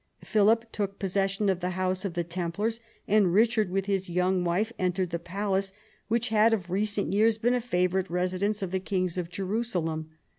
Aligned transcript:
Philip 0.23 0.71
took 0.71 0.97
possession 0.97 1.47
of 1.47 1.59
the 1.59 1.69
house 1.77 2.05
of 2.05 2.15
the 2.15 2.23
Templars, 2.23 2.79
and 3.07 3.27
Eichard, 3.27 3.69
with 3.69 3.85
his 3.85 4.09
young 4.09 4.43
wife, 4.43 4.73
entered 4.79 5.11
the 5.11 5.19
palace, 5.19 5.73
which 6.07 6.29
had 6.29 6.55
of 6.55 6.71
recent 6.71 7.13
years 7.13 7.37
been 7.37 7.53
a 7.53 7.61
favourite 7.61 8.09
residence 8.09 8.63
of 8.63 8.71
the 8.71 8.79
kings 8.79 9.19
of 9.19 9.29
Jerusalem. 9.29 10.09